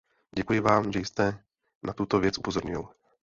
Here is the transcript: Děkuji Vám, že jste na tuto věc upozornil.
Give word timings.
Děkuji 0.35 0.59
Vám, 0.59 0.91
že 0.91 0.99
jste 0.99 1.43
na 1.83 1.93
tuto 1.93 2.19
věc 2.19 2.37
upozornil. 2.37 2.89